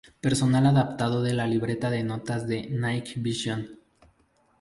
Personal 0.19 0.65
adaptado 0.65 1.21
de 1.21 1.35
la 1.35 1.45
libreta 1.45 1.91
de 1.91 2.03
notas 2.03 2.47
de 2.47 2.71
"Night 2.71 3.09
Visions". 3.17 3.69